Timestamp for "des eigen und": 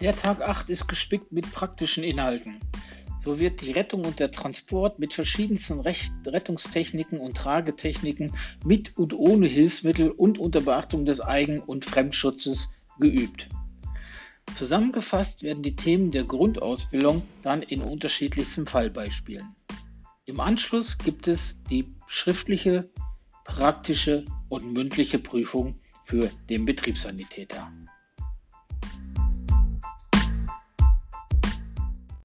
11.06-11.86